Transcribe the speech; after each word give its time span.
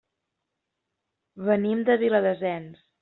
Venim 1.49 1.85
de 1.91 1.99
Viladasens. 2.05 2.87